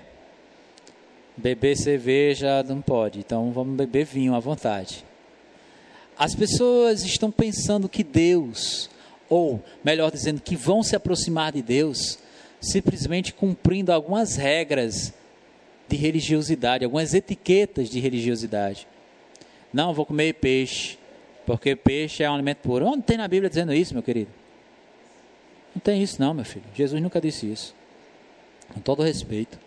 [1.38, 5.04] Beber cerveja não pode, então vamos beber vinho à vontade.
[6.18, 8.90] As pessoas estão pensando que Deus,
[9.28, 12.18] ou melhor dizendo, que vão se aproximar de Deus,
[12.62, 15.14] simplesmente cumprindo algumas regras
[15.90, 18.88] de religiosidade, algumas etiquetas de religiosidade.
[19.76, 20.98] Não, vou comer peixe,
[21.46, 22.86] porque peixe é um alimento puro.
[22.86, 24.32] Onde tem na Bíblia dizendo isso, meu querido?
[25.76, 26.64] Não tem isso, não, meu filho.
[26.74, 27.76] Jesus nunca disse isso.
[28.74, 29.60] Com todo respeito.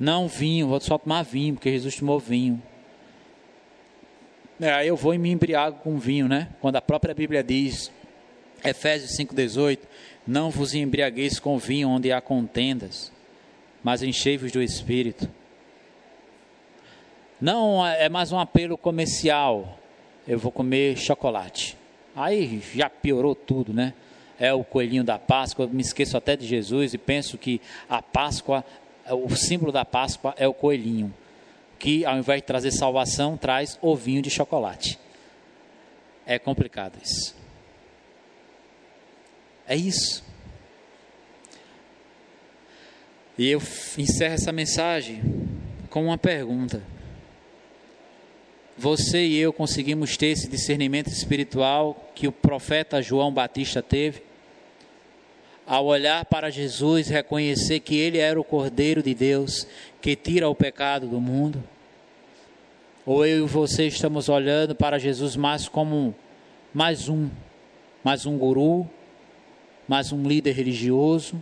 [0.00, 2.60] Não, vinho, vou só tomar vinho, porque Jesus tomou vinho.
[4.60, 6.48] É, aí eu vou e me embriago com vinho, né?
[6.60, 7.92] Quando a própria Bíblia diz,
[8.64, 9.78] Efésios 5,18:
[10.26, 13.12] Não vos embriagueis com vinho onde há contendas,
[13.80, 15.30] mas enchei-vos do espírito.
[17.40, 19.78] Não é mais um apelo comercial.
[20.28, 21.76] Eu vou comer chocolate.
[22.14, 23.94] Aí já piorou tudo, né?
[24.38, 25.66] É o coelhinho da Páscoa.
[25.66, 28.64] Me esqueço até de Jesus e penso que a Páscoa
[29.14, 31.12] o símbolo da Páscoa é o coelhinho,
[31.78, 34.98] que ao invés de trazer salvação, traz ovinho de chocolate.
[36.26, 37.34] É complicado isso.
[39.66, 40.24] É isso.
[43.38, 43.60] E eu
[43.96, 45.22] encerro essa mensagem
[45.88, 46.82] com uma pergunta.
[48.80, 54.22] Você e eu conseguimos ter esse discernimento espiritual que o profeta João Batista teve?
[55.66, 59.68] ao olhar para Jesus, reconhecer que Ele era o Cordeiro de Deus
[60.00, 61.62] que tira o pecado do mundo?
[63.04, 66.12] Ou eu e você estamos olhando para Jesus mais como
[66.72, 67.28] mais um,
[68.02, 68.88] mais um guru,
[69.86, 71.40] mais um líder religioso?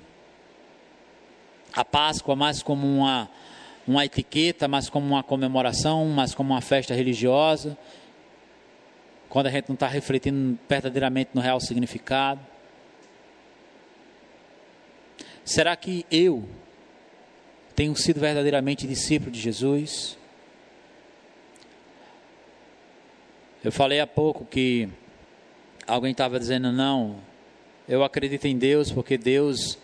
[1.73, 3.31] A Páscoa mais como uma,
[3.91, 7.77] uma etiqueta, mais como uma comemoração, mais como uma festa religiosa,
[9.29, 12.41] quando a gente não está refletindo verdadeiramente no real significado?
[15.45, 16.47] Será que eu
[17.75, 20.19] tenho sido verdadeiramente discípulo de Jesus?
[23.65, 24.89] Eu falei há pouco que
[25.87, 27.17] alguém estava dizendo não,
[27.89, 29.79] eu acredito em Deus porque Deus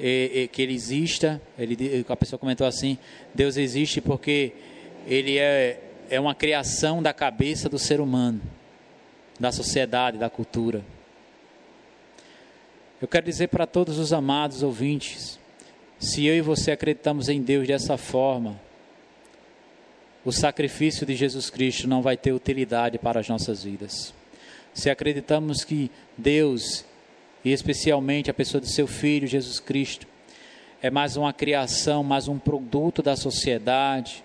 [0.00, 1.40] é, é, que Ele exista.
[1.58, 2.98] Ele, a pessoa comentou assim:
[3.34, 4.52] Deus existe porque
[5.06, 5.80] Ele é,
[6.10, 8.40] é uma criação da cabeça do ser humano,
[9.38, 10.84] da sociedade, da cultura.
[13.00, 15.38] Eu quero dizer para todos os amados ouvintes:
[15.98, 18.60] se eu e você acreditamos em Deus dessa forma,
[20.24, 24.12] o sacrifício de Jesus Cristo não vai ter utilidade para as nossas vidas.
[24.74, 26.84] Se acreditamos que Deus,
[27.46, 30.04] e especialmente a pessoa do seu Filho Jesus Cristo,
[30.82, 34.24] é mais uma criação, mais um produto da sociedade,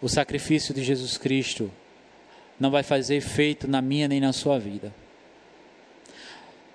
[0.00, 1.68] o sacrifício de Jesus Cristo
[2.60, 4.94] não vai fazer efeito na minha nem na sua vida.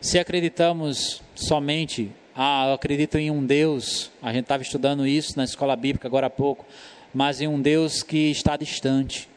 [0.02, 5.46] Se acreditamos somente, ah, eu acredito em um Deus, a gente estava estudando isso na
[5.46, 6.66] escola bíblica agora há pouco,
[7.14, 9.30] mas em um Deus que está distante.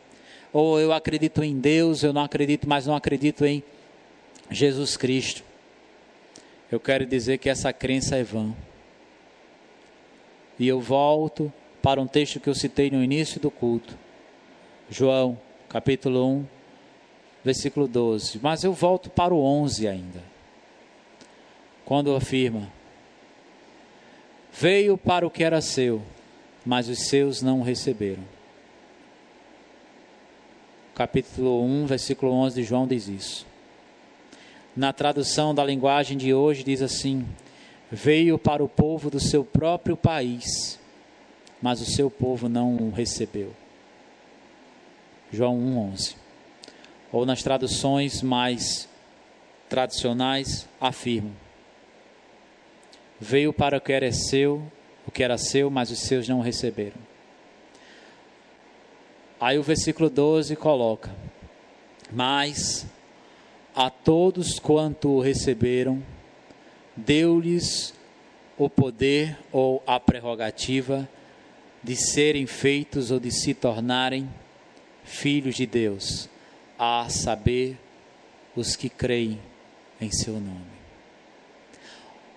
[0.52, 3.62] Ou eu acredito em Deus, eu não acredito, mas não acredito em
[4.50, 5.42] Jesus Cristo.
[6.70, 8.54] Eu quero dizer que essa crença é vã.
[10.58, 11.52] E eu volto
[11.82, 13.96] para um texto que eu citei no início do culto.
[14.88, 16.46] João, capítulo 1,
[17.44, 18.40] versículo 12.
[18.42, 20.22] Mas eu volto para o 11 ainda.
[21.84, 22.70] Quando afirma:
[24.52, 26.00] Veio para o que era seu,
[26.64, 28.24] mas os seus não o receberam.
[30.94, 33.53] Capítulo 1, versículo 11 de João diz isso.
[34.76, 37.24] Na tradução da linguagem de hoje diz assim:
[37.90, 40.80] Veio para o povo do seu próprio país,
[41.62, 43.54] mas o seu povo não o recebeu.
[45.32, 46.16] João 1:11.
[47.12, 48.88] Ou nas traduções mais
[49.68, 51.32] tradicionais afirmam:
[53.20, 54.60] Veio para o que era seu,
[55.06, 56.98] o que era seu, mas os seus não o receberam.
[59.40, 61.14] Aí o versículo 12 coloca:
[62.10, 62.86] Mas
[64.04, 66.02] todos quanto o receberam,
[66.94, 67.94] deu-lhes
[68.56, 71.08] o poder ou a prerrogativa
[71.82, 74.28] de serem feitos ou de se tornarem
[75.04, 76.28] filhos de Deus,
[76.78, 77.78] a saber,
[78.56, 79.40] os que creem
[80.00, 80.74] em seu nome.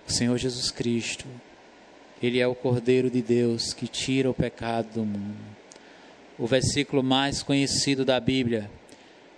[0.07, 1.25] O Senhor Jesus Cristo,
[2.21, 5.37] Ele é o Cordeiro de Deus que tira o pecado do mundo.
[6.37, 8.69] O versículo mais conhecido da Bíblia,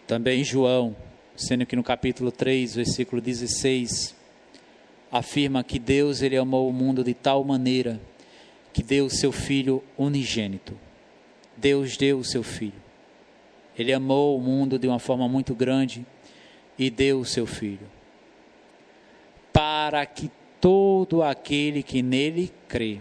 [0.08, 0.96] também João,
[1.40, 4.14] sendo que no capítulo 3, versículo 16,
[5.10, 8.00] afirma que Deus ele amou o mundo de tal maneira
[8.74, 10.78] que deu o seu filho unigênito.
[11.56, 12.82] Deus deu o seu filho.
[13.78, 16.06] Ele amou o mundo de uma forma muito grande
[16.78, 17.88] e deu o seu filho.
[19.54, 23.00] Para que todo aquele que nele crê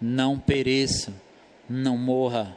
[0.00, 1.12] não pereça,
[1.68, 2.56] não morra.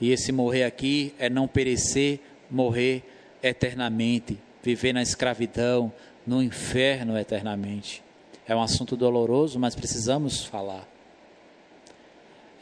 [0.00, 3.02] E esse morrer aqui é não perecer, morrer
[3.42, 5.92] eternamente, viver na escravidão,
[6.26, 8.02] no inferno eternamente.
[8.46, 10.86] É um assunto doloroso, mas precisamos falar.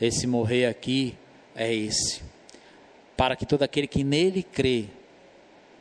[0.00, 1.16] Esse morrer aqui
[1.54, 2.22] é esse.
[3.16, 4.86] Para que todo aquele que nele crê,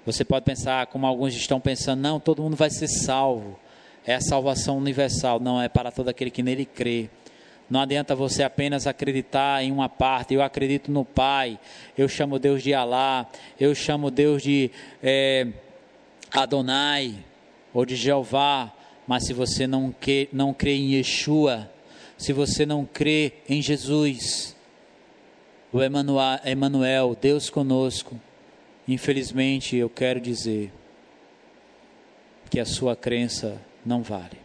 [0.05, 3.57] você pode pensar, como alguns estão pensando, não, todo mundo vai ser salvo.
[4.05, 5.39] É a salvação universal.
[5.39, 7.09] Não, é para todo aquele que nele crê.
[7.69, 10.34] Não adianta você apenas acreditar em uma parte.
[10.34, 11.60] Eu acredito no Pai.
[11.97, 13.28] Eu chamo Deus de Alá.
[13.60, 14.69] Eu chamo Deus de
[15.02, 15.47] é,
[16.32, 17.15] Adonai
[17.73, 18.71] ou de Jeová.
[19.08, 21.69] Mas se você não, que, não crê em Yeshua,
[22.17, 24.56] se você não crê em Jesus,
[25.71, 28.19] o Emmanuel, Deus conosco,
[28.88, 30.71] infelizmente eu quero dizer
[32.49, 34.42] que a sua crença não vale.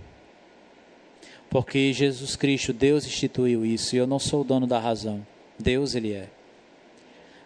[1.51, 5.27] Porque Jesus Cristo, Deus instituiu isso e eu não sou o dono da razão.
[5.59, 6.29] Deus ele é.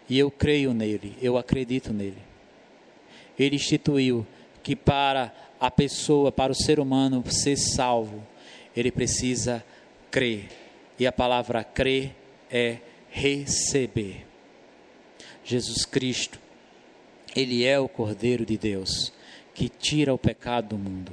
[0.08, 2.18] E eu creio nele, eu acredito nele.
[3.38, 4.26] Ele instituiu
[4.62, 8.26] que para a pessoa, para o ser humano ser salvo,
[8.76, 9.64] ele precisa
[10.10, 10.48] crer.
[10.98, 12.14] E a palavra crer
[12.50, 12.78] é
[13.10, 14.26] receber.
[15.44, 16.38] Jesus Cristo,
[17.34, 19.12] Ele é o Cordeiro de Deus
[19.54, 21.12] que tira o pecado do mundo.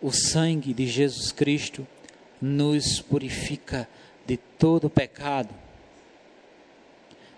[0.00, 1.86] O sangue de Jesus Cristo
[2.40, 3.88] nos purifica
[4.26, 5.54] de todo pecado.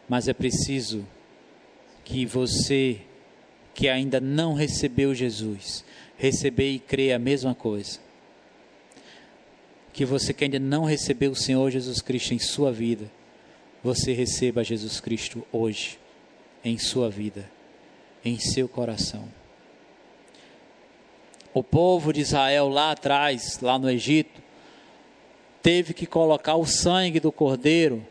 [0.08, 1.06] Mas é preciso
[2.04, 3.00] que você
[3.74, 5.84] que ainda não recebeu Jesus,
[6.16, 8.00] receber e crer a mesma coisa.
[9.92, 13.08] Que você que ainda não recebeu o Senhor Jesus Cristo em sua vida,
[13.82, 15.98] você receba Jesus Cristo hoje,
[16.64, 17.48] em sua vida,
[18.24, 19.28] em seu coração.
[21.58, 24.40] O povo de Israel lá atrás, lá no Egito,
[25.60, 28.06] teve que colocar o sangue do cordeiro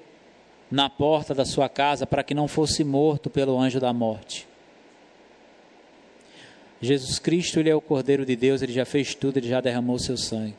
[0.69, 4.45] na porta da sua casa para que não fosse morto pelo anjo da morte.
[6.81, 9.97] Jesus Cristo, ele é o Cordeiro de Deus, ele já fez tudo, ele já derramou
[9.97, 10.57] seu sangue.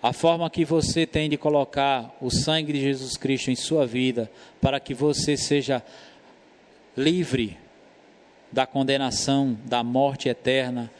[0.00, 4.30] A forma que você tem de colocar o sangue de Jesus Cristo em sua vida,
[4.60, 5.82] para que você seja
[6.96, 7.58] livre
[8.52, 10.90] da condenação, da morte eterna,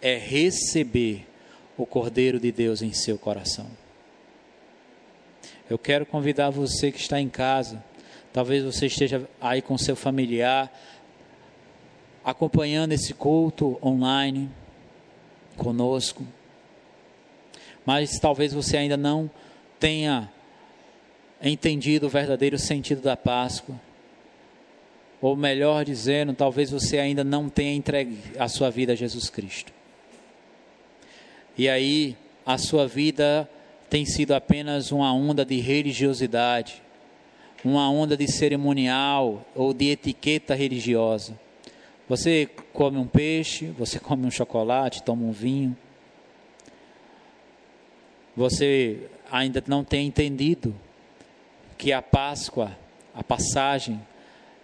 [0.00, 1.26] é receber
[1.76, 3.66] o Cordeiro de Deus em seu coração.
[5.68, 7.82] Eu quero convidar você que está em casa,
[8.32, 10.72] talvez você esteja aí com seu familiar,
[12.24, 14.50] acompanhando esse culto online
[15.56, 16.24] conosco
[17.84, 19.30] mas talvez você ainda não
[19.78, 20.30] tenha
[21.42, 23.74] entendido o verdadeiro sentido da Páscoa.
[25.20, 29.72] Ou melhor dizendo, talvez você ainda não tenha entregue a sua vida a Jesus Cristo.
[31.56, 32.16] E aí
[32.46, 33.48] a sua vida
[33.88, 36.82] tem sido apenas uma onda de religiosidade,
[37.64, 41.38] uma onda de cerimonial ou de etiqueta religiosa.
[42.08, 45.76] Você come um peixe, você come um chocolate, toma um vinho
[48.36, 50.74] você ainda não tem entendido
[51.76, 52.76] que a Páscoa
[53.14, 54.00] a passagem,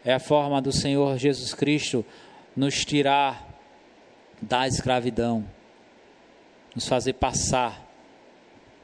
[0.06, 2.06] é a forma do Senhor Jesus Cristo
[2.54, 3.44] nos tirar
[4.40, 5.44] da escravidão,
[6.72, 7.84] nos fazer passar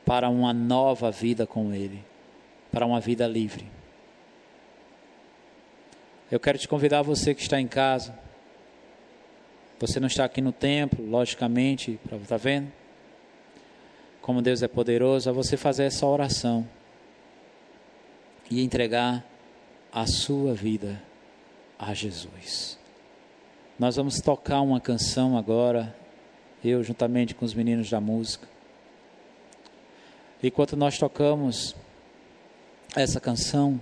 [0.05, 2.05] para uma nova vida com Ele,
[2.73, 3.71] para uma vida livre.
[6.29, 8.19] Eu quero te convidar, você que está em casa,
[9.79, 12.73] você não está aqui no templo, logicamente, está vendo?
[14.21, 16.69] Como Deus é poderoso, a você fazer essa oração
[18.51, 19.25] e entregar
[19.93, 21.12] a sua vida
[21.83, 22.79] a Jesus.
[23.77, 25.95] Nós vamos tocar uma canção agora,
[26.65, 28.47] eu juntamente com os meninos da música.
[30.41, 31.75] Enquanto nós tocamos
[32.95, 33.81] essa canção,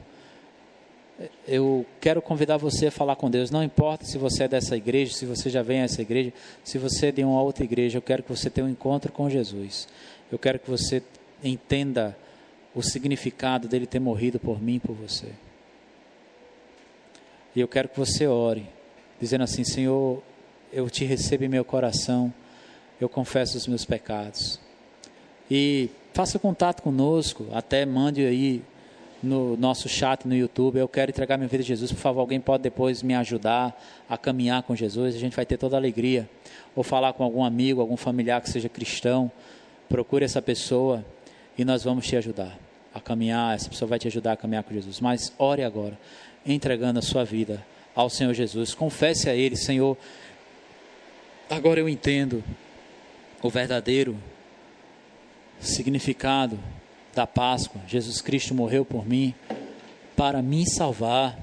[1.47, 3.51] eu quero convidar você a falar com Deus.
[3.51, 6.33] Não importa se você é dessa igreja, se você já vem a essa igreja,
[6.65, 9.29] se você é de uma outra igreja, eu quero que você tenha um encontro com
[9.29, 9.87] Jesus.
[10.33, 11.03] Eu quero que você
[11.45, 12.17] entenda
[12.75, 15.29] o significado dele ter morrido por mim e por você.
[17.55, 18.67] E eu quero que você ore,
[19.21, 20.23] dizendo assim: Senhor,
[20.73, 22.33] eu te recebo em meu coração,
[23.01, 24.61] eu confesso os meus pecados.
[25.51, 28.63] E faça contato conosco, até mande aí
[29.23, 30.79] no nosso chat no YouTube.
[30.79, 31.91] Eu quero entregar minha vida a Jesus.
[31.93, 33.79] Por favor, alguém pode depois me ajudar
[34.09, 35.15] a caminhar com Jesus.
[35.15, 36.29] A gente vai ter toda a alegria.
[36.75, 39.31] Ou falar com algum amigo, algum familiar que seja cristão.
[39.89, 41.05] Procure essa pessoa
[41.59, 42.57] e nós vamos te ajudar
[42.95, 43.55] a caminhar.
[43.55, 45.01] Essa pessoa vai te ajudar a caminhar com Jesus.
[45.01, 45.99] Mas ore agora
[46.45, 47.65] entregando a sua vida
[47.95, 48.75] ao Senhor Jesus.
[48.75, 49.97] Confesse a Ele, Senhor.
[51.49, 52.45] Agora eu entendo
[53.43, 54.17] o verdadeiro
[55.61, 56.59] significado
[57.15, 57.81] da Páscoa.
[57.87, 59.35] Jesus Cristo morreu por mim
[60.17, 61.39] para me salvar.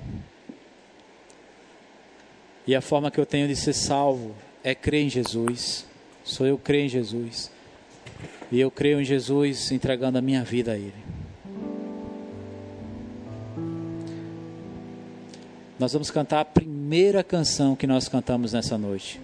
[2.66, 5.86] E a forma que eu tenho de ser salvo é crer em Jesus.
[6.24, 7.52] Sou eu crer em Jesus.
[8.52, 11.07] E eu creio em Jesus entregando a minha vida a Ele.
[15.80, 19.21] Nós vamos cantar a primeira canção que nós cantamos nessa noite.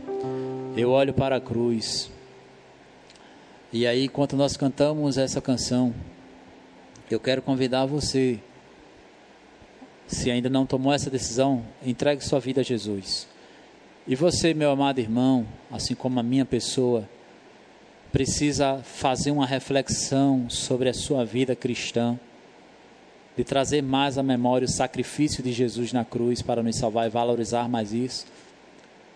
[0.77, 2.11] Eu olho para a cruz.
[3.71, 5.91] E aí, enquanto nós cantamos essa canção,
[7.09, 8.39] eu quero convidar você,
[10.05, 13.27] se ainda não tomou essa decisão, entregue sua vida a Jesus.
[14.07, 17.09] E você, meu amado irmão, assim como a minha pessoa,
[18.11, 22.19] precisa fazer uma reflexão sobre a sua vida cristã
[23.35, 27.09] de trazer mais à memória o sacrifício de Jesus na cruz para nos salvar e
[27.09, 28.25] valorizar mais isso,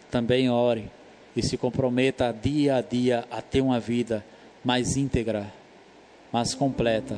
[0.10, 0.90] também ore
[1.36, 4.26] e se comprometa dia a dia a ter uma vida
[4.64, 5.52] mais íntegra,
[6.32, 7.18] mais completa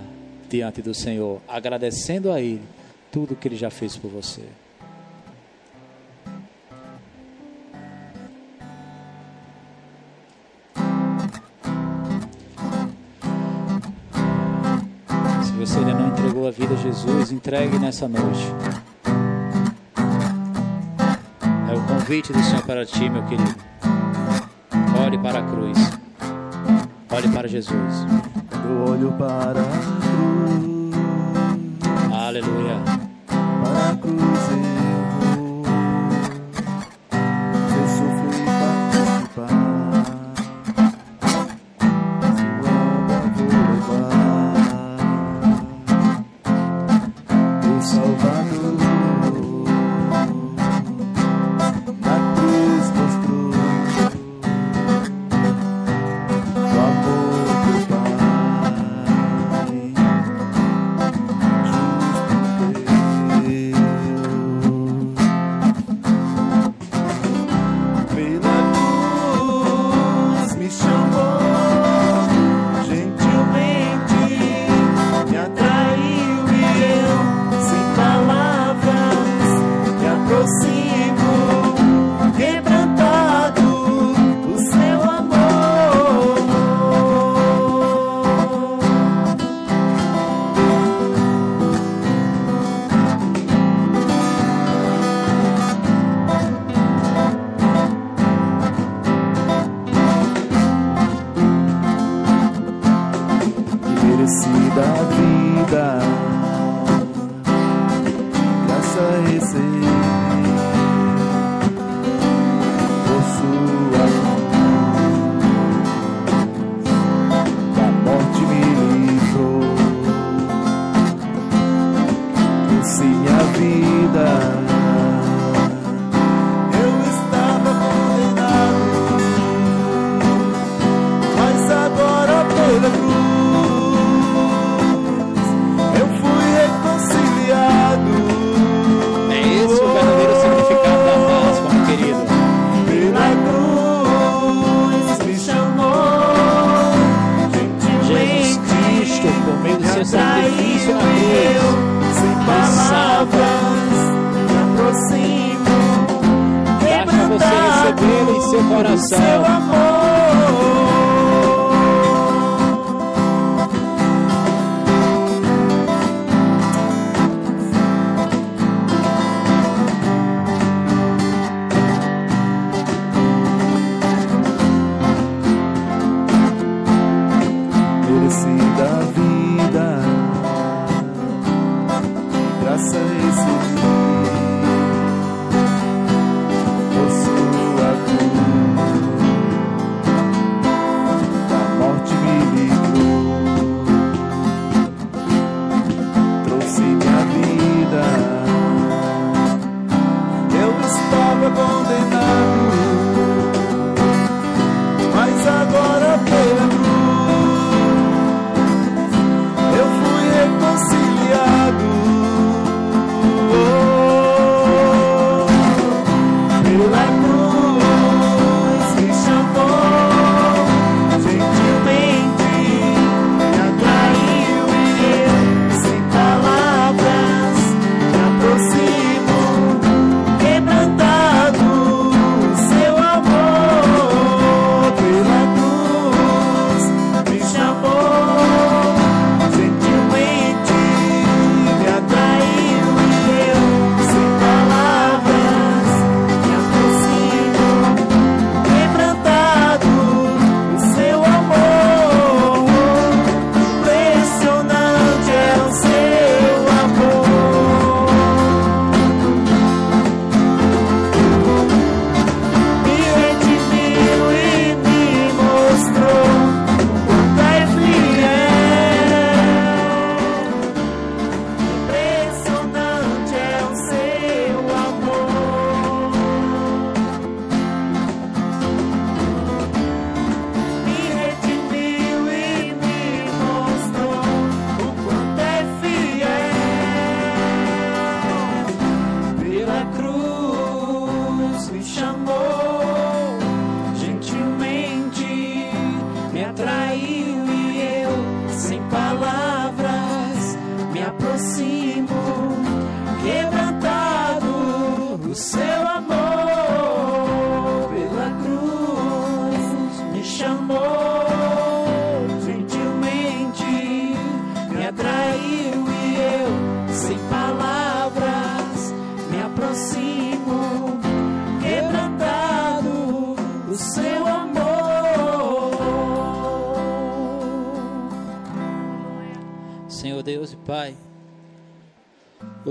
[0.50, 2.62] diante do Senhor, agradecendo a Ele
[3.12, 4.44] tudo que Ele já fez por você.
[15.60, 16.16] você ainda não
[16.50, 18.54] entregou a vida a Jesus, entregue nessa noite.
[21.70, 23.56] É o convite do Senhor para ti, meu querido.
[25.06, 25.78] Olhe para a cruz.
[27.12, 28.06] Olhe para Jesus.
[28.66, 30.94] Eu olho para a cruz.
[32.12, 32.89] Aleluia.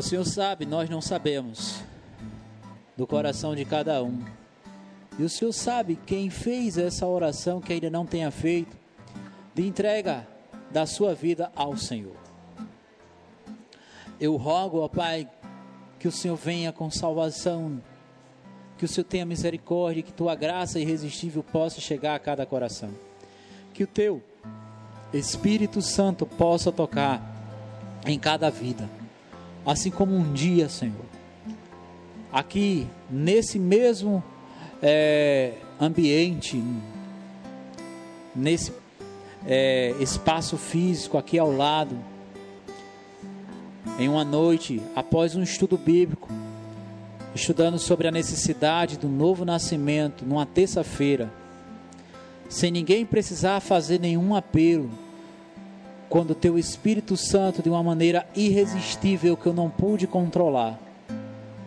[0.09, 1.83] Senhor sabe, nós não sabemos
[2.97, 4.25] do coração de cada um.
[5.19, 8.75] E o Senhor sabe quem fez essa oração que ainda não tenha feito,
[9.55, 10.27] de entrega
[10.71, 12.17] da sua vida ao Senhor.
[14.19, 15.29] Eu rogo, ó Pai,
[15.99, 17.79] que o Senhor venha com salvação,
[18.79, 22.89] que o Senhor tenha misericórdia, que tua graça irresistível possa chegar a cada coração.
[23.75, 24.23] Que o teu
[25.13, 27.21] Espírito Santo possa tocar
[28.07, 28.89] em cada vida,
[29.67, 31.05] assim como um dia, Senhor,
[32.33, 34.23] aqui nesse mesmo
[34.83, 36.63] é, ambiente,
[38.35, 38.73] nesse
[39.47, 41.97] é, espaço físico aqui ao lado,
[43.99, 46.29] em uma noite, após um estudo bíblico,
[47.35, 51.33] estudando sobre a necessidade do novo nascimento, numa terça-feira,
[52.49, 54.91] sem ninguém precisar fazer nenhum apelo,
[56.09, 60.79] quando teu Espírito Santo, de uma maneira irresistível que eu não pude controlar,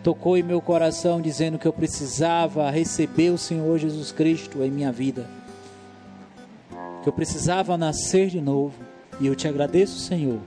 [0.02, 4.90] tocou em meu coração dizendo que eu precisava receber o Senhor Jesus Cristo em minha
[4.90, 5.28] vida,
[7.02, 8.74] que eu precisava nascer de novo,
[9.20, 10.40] e eu te agradeço, Senhor,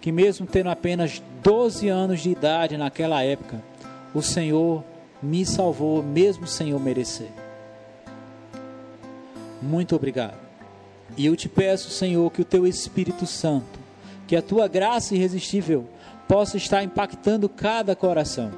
[0.00, 3.62] que mesmo tendo apenas 12 anos de idade naquela época,
[4.14, 4.84] o Senhor
[5.20, 7.30] me salvou, mesmo sem eu merecer.
[9.60, 10.43] Muito obrigado.
[11.16, 13.78] E eu te peço, Senhor, que o teu Espírito Santo,
[14.26, 15.86] que a tua graça irresistível
[16.26, 18.50] possa estar impactando cada coração,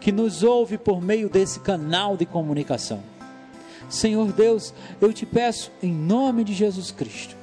[0.00, 3.02] que nos ouve por meio desse canal de comunicação.
[3.88, 7.34] Senhor Deus, eu te peço em nome de Jesus Cristo,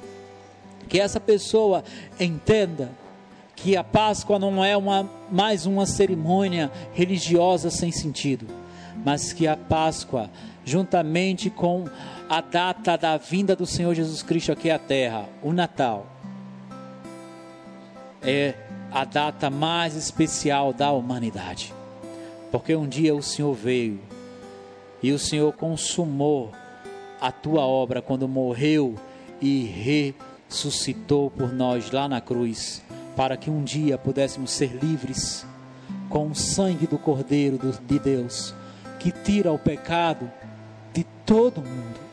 [0.88, 1.84] que essa pessoa
[2.18, 2.90] entenda
[3.54, 8.46] que a Páscoa não é uma, mais uma cerimônia religiosa sem sentido,
[9.04, 10.30] mas que a Páscoa,
[10.64, 11.84] juntamente com
[12.28, 16.06] a data da vinda do Senhor Jesus Cristo aqui à terra, o Natal,
[18.20, 18.54] é
[18.92, 21.72] a data mais especial da humanidade.
[22.50, 24.00] Porque um dia o Senhor veio
[25.02, 26.50] E o Senhor consumou
[27.20, 28.96] a tua obra quando morreu
[29.40, 29.64] e
[30.48, 32.82] ressuscitou por nós lá na cruz,
[33.16, 35.46] para que um dia pudéssemos ser livres
[36.08, 38.54] com o sangue do Cordeiro de Deus,
[38.98, 40.30] que tira o pecado
[40.92, 42.07] de todo mundo,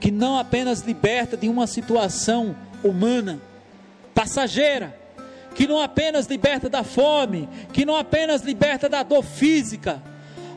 [0.00, 3.40] que não apenas liberta de uma situação humana,
[4.14, 4.96] passageira,
[5.54, 10.02] que não apenas liberta da fome, que não apenas liberta da dor física,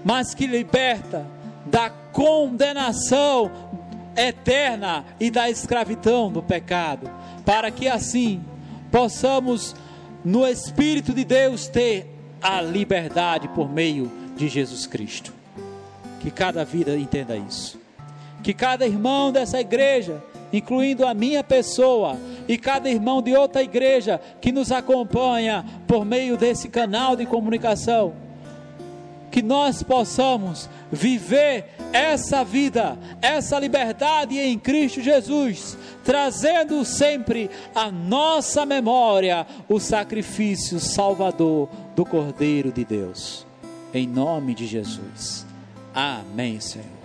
[0.03, 1.25] mas que liberta
[1.65, 3.51] da condenação
[4.15, 7.09] eterna e da escravidão do pecado,
[7.45, 8.43] para que assim
[8.91, 9.75] possamos,
[10.23, 12.07] no Espírito de Deus, ter
[12.41, 15.33] a liberdade por meio de Jesus Cristo.
[16.19, 17.80] Que cada vida entenda isso.
[18.43, 22.17] Que cada irmão dessa igreja, incluindo a minha pessoa,
[22.47, 28.13] e cada irmão de outra igreja que nos acompanha por meio desse canal de comunicação,
[29.31, 38.65] que nós possamos viver essa vida, essa liberdade em Cristo Jesus, trazendo sempre à nossa
[38.65, 43.47] memória o sacrifício salvador do Cordeiro de Deus.
[43.93, 45.45] Em nome de Jesus.
[45.93, 47.00] Amém, Senhor.